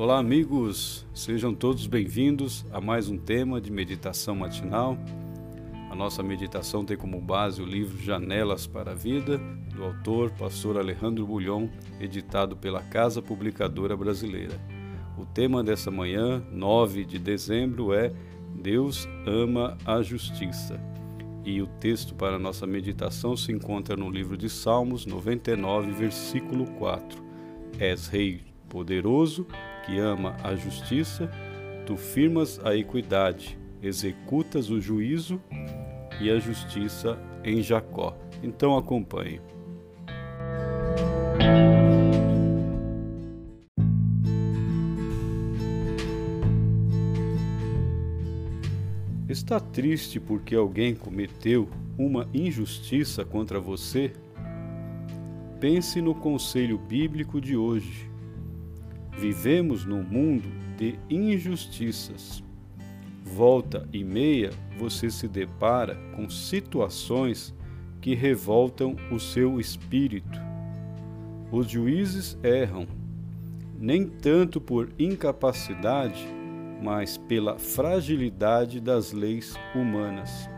Olá, 0.00 0.18
amigos, 0.18 1.06
sejam 1.12 1.54
todos 1.54 1.86
bem-vindos 1.86 2.64
a 2.72 2.80
mais 2.80 3.10
um 3.10 3.18
tema 3.18 3.60
de 3.60 3.70
meditação 3.70 4.34
matinal. 4.34 4.96
A 5.90 5.94
nossa 5.94 6.22
meditação 6.22 6.86
tem 6.86 6.96
como 6.96 7.20
base 7.20 7.60
o 7.60 7.66
livro 7.66 8.02
Janelas 8.02 8.66
para 8.66 8.92
a 8.92 8.94
Vida, 8.94 9.36
do 9.74 9.84
autor 9.84 10.30
Pastor 10.30 10.78
Alejandro 10.78 11.26
Bulhon, 11.26 11.68
editado 12.00 12.56
pela 12.56 12.80
Casa 12.80 13.20
Publicadora 13.20 13.94
Brasileira. 13.94 14.58
O 15.18 15.26
tema 15.26 15.62
dessa 15.62 15.90
manhã, 15.90 16.42
9 16.50 17.04
de 17.04 17.18
dezembro, 17.18 17.92
é 17.92 18.10
Deus 18.54 19.06
ama 19.26 19.76
a 19.84 20.00
justiça. 20.00 20.80
E 21.44 21.60
o 21.60 21.66
texto 21.66 22.14
para 22.14 22.38
nossa 22.38 22.66
meditação 22.66 23.36
se 23.36 23.52
encontra 23.52 23.98
no 23.98 24.08
livro 24.08 24.34
de 24.34 24.48
Salmos 24.48 25.04
99, 25.04 25.92
versículo 25.92 26.64
4. 26.78 27.22
És 27.78 28.08
rei 28.08 28.40
poderoso 28.66 29.46
que 29.84 29.98
ama 29.98 30.36
a 30.42 30.54
justiça, 30.54 31.30
tu 31.86 31.96
firmas 31.96 32.60
a 32.64 32.76
equidade, 32.76 33.58
executas 33.82 34.70
o 34.70 34.80
juízo 34.80 35.40
e 36.20 36.30
a 36.30 36.38
justiça 36.38 37.18
em 37.44 37.62
Jacó. 37.62 38.16
Então 38.42 38.76
acompanhe. 38.76 39.40
Está 49.28 49.60
triste 49.60 50.18
porque 50.18 50.56
alguém 50.56 50.94
cometeu 50.94 51.68
uma 51.96 52.28
injustiça 52.34 53.24
contra 53.24 53.60
você? 53.60 54.12
Pense 55.60 56.00
no 56.00 56.14
conselho 56.14 56.78
bíblico 56.78 57.40
de 57.40 57.56
hoje 57.56 58.09
Vivemos 59.18 59.84
num 59.84 60.02
mundo 60.02 60.48
de 60.76 60.98
injustiças. 61.10 62.42
Volta 63.22 63.86
e 63.92 64.02
meia 64.02 64.50
você 64.78 65.10
se 65.10 65.28
depara 65.28 65.94
com 66.16 66.28
situações 66.28 67.54
que 68.00 68.14
revoltam 68.14 68.96
o 69.10 69.20
seu 69.20 69.60
espírito. 69.60 70.40
Os 71.52 71.68
juízes 71.68 72.38
erram, 72.42 72.86
nem 73.78 74.06
tanto 74.06 74.60
por 74.60 74.88
incapacidade, 74.98 76.26
mas 76.82 77.18
pela 77.18 77.58
fragilidade 77.58 78.80
das 78.80 79.12
leis 79.12 79.54
humanas. 79.74 80.48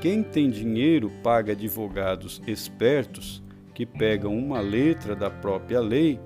Quem 0.00 0.22
tem 0.22 0.50
dinheiro 0.50 1.12
paga 1.22 1.52
advogados 1.52 2.42
espertos 2.46 3.40
que 3.72 3.86
pegam 3.86 4.36
uma 4.36 4.60
letra 4.60 5.14
da 5.14 5.30
própria 5.30 5.80
lei 5.80 6.18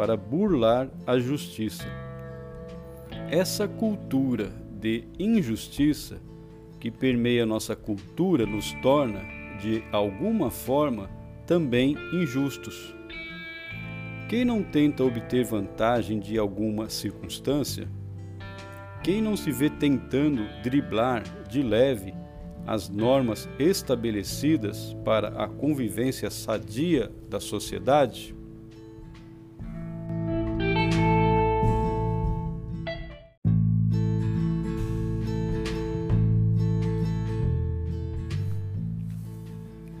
para 0.00 0.16
burlar 0.16 0.88
a 1.06 1.18
justiça. 1.18 1.84
Essa 3.30 3.68
cultura 3.68 4.50
de 4.80 5.04
injustiça 5.18 6.22
que 6.80 6.90
permeia 6.90 7.44
nossa 7.44 7.76
cultura 7.76 8.46
nos 8.46 8.72
torna, 8.80 9.20
de 9.60 9.84
alguma 9.92 10.50
forma, 10.50 11.10
também 11.46 11.98
injustos. 12.14 12.94
Quem 14.26 14.42
não 14.42 14.62
tenta 14.62 15.04
obter 15.04 15.44
vantagem 15.44 16.18
de 16.18 16.38
alguma 16.38 16.88
circunstância? 16.88 17.86
Quem 19.04 19.20
não 19.20 19.36
se 19.36 19.52
vê 19.52 19.68
tentando 19.68 20.48
driblar 20.62 21.24
de 21.46 21.62
leve 21.62 22.14
as 22.66 22.88
normas 22.88 23.46
estabelecidas 23.58 24.96
para 25.04 25.44
a 25.44 25.46
convivência 25.46 26.30
sadia 26.30 27.12
da 27.28 27.38
sociedade? 27.38 28.39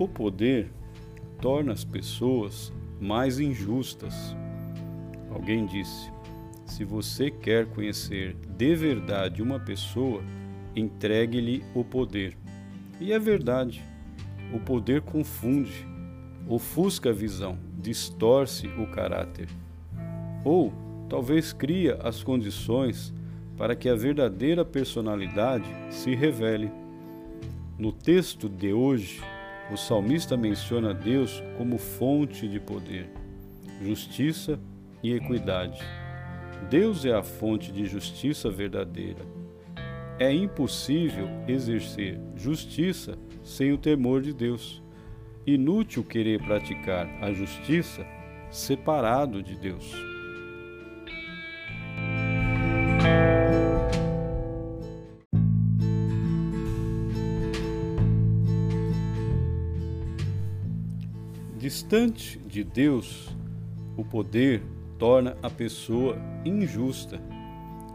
O 0.00 0.08
poder 0.08 0.72
torna 1.42 1.74
as 1.74 1.84
pessoas 1.84 2.72
mais 2.98 3.38
injustas. 3.38 4.34
Alguém 5.30 5.66
disse: 5.66 6.10
se 6.64 6.84
você 6.84 7.30
quer 7.30 7.66
conhecer 7.66 8.34
de 8.56 8.74
verdade 8.74 9.42
uma 9.42 9.60
pessoa, 9.60 10.22
entregue-lhe 10.74 11.62
o 11.74 11.84
poder. 11.84 12.34
E 12.98 13.12
é 13.12 13.18
verdade. 13.18 13.84
O 14.54 14.58
poder 14.58 15.02
confunde, 15.02 15.86
ofusca 16.48 17.10
a 17.10 17.12
visão, 17.12 17.58
distorce 17.78 18.68
o 18.68 18.86
caráter. 18.86 19.50
Ou 20.42 20.72
talvez 21.10 21.52
cria 21.52 21.96
as 21.96 22.22
condições 22.22 23.12
para 23.54 23.76
que 23.76 23.86
a 23.86 23.94
verdadeira 23.94 24.64
personalidade 24.64 25.68
se 25.90 26.14
revele. 26.14 26.72
No 27.78 27.92
texto 27.92 28.48
de 28.48 28.72
hoje, 28.72 29.20
o 29.72 29.76
salmista 29.76 30.36
menciona 30.36 30.92
Deus 30.92 31.42
como 31.56 31.78
fonte 31.78 32.48
de 32.48 32.58
poder, 32.58 33.08
justiça 33.80 34.58
e 35.02 35.12
equidade. 35.12 35.80
Deus 36.68 37.04
é 37.04 37.12
a 37.12 37.22
fonte 37.22 37.72
de 37.72 37.86
justiça 37.86 38.50
verdadeira. 38.50 39.24
É 40.18 40.32
impossível 40.32 41.28
exercer 41.48 42.20
justiça 42.36 43.16
sem 43.42 43.72
o 43.72 43.78
temor 43.78 44.20
de 44.20 44.34
Deus. 44.34 44.82
Inútil 45.46 46.04
querer 46.04 46.42
praticar 46.42 47.08
a 47.22 47.32
justiça 47.32 48.06
separado 48.50 49.42
de 49.42 49.56
Deus. 49.56 50.09
Distante 61.70 62.36
de 62.48 62.64
Deus, 62.64 63.28
o 63.96 64.04
poder 64.04 64.60
torna 64.98 65.36
a 65.40 65.48
pessoa 65.48 66.18
injusta, 66.44 67.20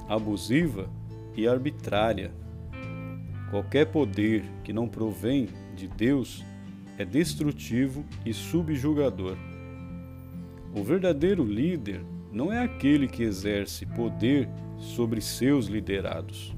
abusiva 0.08 0.90
e 1.36 1.46
arbitrária. 1.46 2.32
Qualquer 3.50 3.88
poder 3.88 4.46
que 4.64 4.72
não 4.72 4.88
provém 4.88 5.50
de 5.76 5.90
Deus 5.90 6.42
é 6.98 7.04
destrutivo 7.04 8.06
e 8.26 8.34
subjugador. 8.34 9.36
O 10.74 10.82
verdadeiro 10.82 11.44
líder 11.44 12.02
não 12.32 12.54
é 12.54 12.64
aquele 12.64 13.10
que 13.10 13.24
exerce 13.24 13.86
poder 13.88 14.48
sobre 14.78 15.20
seus 15.20 15.66
liderados, 15.66 16.56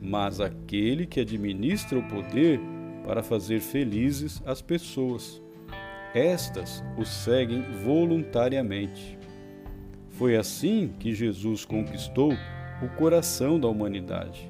mas 0.00 0.40
aquele 0.40 1.04
que 1.04 1.20
administra 1.20 1.98
o 1.98 2.08
poder 2.08 2.58
para 3.04 3.22
fazer 3.22 3.60
felizes 3.60 4.42
as 4.46 4.62
pessoas 4.62 5.41
estas 6.14 6.84
o 6.96 7.04
seguem 7.04 7.62
voluntariamente. 7.84 9.18
Foi 10.10 10.36
assim 10.36 10.92
que 10.98 11.14
Jesus 11.14 11.64
conquistou 11.64 12.32
o 12.82 12.88
coração 12.96 13.58
da 13.58 13.68
humanidade. 13.68 14.48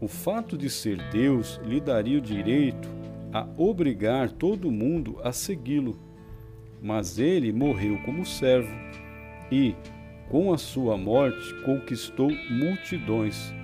O 0.00 0.08
fato 0.08 0.58
de 0.58 0.68
ser 0.68 0.98
Deus 1.10 1.60
lhe 1.64 1.80
daria 1.80 2.18
o 2.18 2.22
direito 2.22 2.88
a 3.32 3.48
obrigar 3.56 4.30
todo 4.30 4.70
mundo 4.70 5.18
a 5.24 5.32
segui-lo. 5.32 5.98
Mas 6.82 7.18
ele 7.18 7.52
morreu 7.52 7.98
como 8.04 8.26
servo 8.26 8.70
e, 9.50 9.74
com 10.28 10.52
a 10.52 10.58
sua 10.58 10.98
morte, 10.98 11.54
conquistou 11.64 12.30
multidões. 12.50 13.54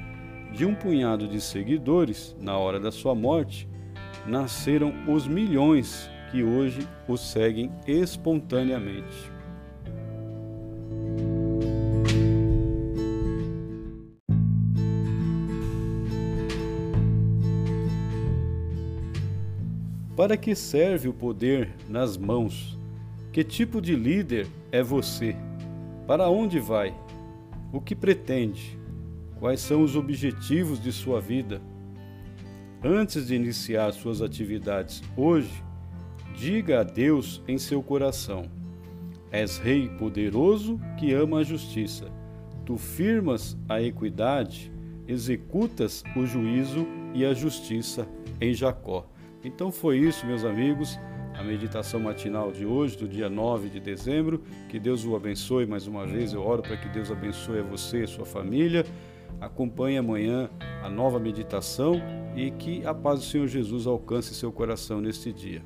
De 0.53 0.65
um 0.65 0.75
punhado 0.75 1.29
de 1.29 1.41
seguidores, 1.41 2.35
na 2.41 2.57
hora 2.57 2.81
da 2.81 2.91
sua 2.91 3.15
morte, 3.15 3.69
nasceram 4.27 4.93
os 5.07 5.29
milhões 5.29 6.11
que 6.31 6.43
hoje 6.43 6.87
o 7.09 7.17
seguem 7.17 7.73
espontaneamente. 7.87 9.31
Para 20.17 20.37
que 20.37 20.55
serve 20.55 21.09
o 21.09 21.15
poder 21.15 21.75
nas 21.89 22.17
mãos? 22.17 22.79
Que 23.33 23.43
tipo 23.43 23.81
de 23.81 23.97
líder 23.97 24.47
é 24.71 24.83
você? 24.83 25.35
Para 26.07 26.29
onde 26.29 26.61
vai? 26.61 26.95
O 27.73 27.81
que 27.81 27.95
pretende? 27.95 28.79
Quais 29.39 29.61
são 29.61 29.83
os 29.83 29.97
objetivos 29.97 30.79
de 30.79 30.93
sua 30.93 31.21
vida? 31.21 31.63
Antes 32.85 33.29
de 33.29 33.35
iniciar 33.35 33.93
suas 33.93 34.21
atividades 34.21 35.03
hoje, 35.17 35.63
Diga 36.35 36.81
a 36.81 36.83
Deus 36.83 37.43
em 37.47 37.59
seu 37.59 37.83
coração: 37.83 38.45
És 39.31 39.59
Rei 39.59 39.89
poderoso 39.89 40.81
que 40.99 41.13
ama 41.13 41.39
a 41.39 41.45
justiça. 41.45 42.07
Tu 42.65 42.77
firmas 42.77 43.57
a 43.69 43.83
equidade, 43.83 44.73
executas 45.07 46.05
o 46.17 46.25
juízo 46.25 46.87
e 47.15 47.25
a 47.25 47.35
justiça 47.35 48.09
em 48.41 48.55
Jacó. 48.55 49.07
Então 49.43 49.73
foi 49.73 49.99
isso, 49.99 50.27
meus 50.27 50.45
amigos, 50.45 50.99
a 51.35 51.43
meditação 51.43 51.99
matinal 51.99 52.53
de 52.53 52.67
hoje, 52.67 52.97
do 52.97 53.09
dia 53.09 53.29
9 53.29 53.71
de 53.71 53.81
dezembro. 53.81 54.43
Que 54.69 54.79
Deus 54.79 55.05
o 55.05 55.17
abençoe 55.17 55.67
mais 55.67 55.87
uma 55.87 56.07
vez. 56.07 56.33
Eu 56.33 56.43
oro 56.43 56.63
para 56.63 56.77
que 56.77 56.89
Deus 56.89 57.11
abençoe 57.11 57.61
a 57.61 57.63
você 57.63 58.01
e 58.01 58.03
a 58.05 58.07
sua 58.07 58.27
família. 58.27 58.85
Acompanhe 59.41 59.97
amanhã 59.97 60.51
a 60.83 60.91
nova 60.91 61.19
meditação 61.19 61.95
e 62.37 62.51
que 62.51 62.85
a 62.87 62.93
paz 62.93 63.21
do 63.21 63.25
Senhor 63.25 63.47
Jesus 63.47 63.87
alcance 63.87 64.35
seu 64.35 64.53
coração 64.53 65.01
neste 65.01 65.33
dia. 65.33 65.63